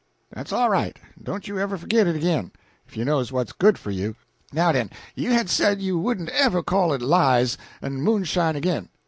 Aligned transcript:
"Dat's 0.33 0.51
all 0.51 0.67
right. 0.71 0.97
Don't 1.21 1.47
you 1.47 1.59
ever 1.59 1.77
forgit 1.77 2.07
it 2.07 2.15
ag'in, 2.15 2.51
if 2.87 2.97
you 2.97 3.05
knows 3.05 3.31
what's 3.31 3.51
good 3.51 3.77
for 3.77 3.91
you. 3.91 4.15
Now 4.51 4.71
den, 4.71 4.89
you 5.13 5.29
has 5.29 5.51
said 5.51 5.79
you 5.79 5.99
wouldn't 5.99 6.29
ever 6.29 6.63
call 6.63 6.91
it 6.93 7.03
lies 7.03 7.55
en 7.83 8.01
moonshine 8.01 8.55
ag'in. 8.55 8.89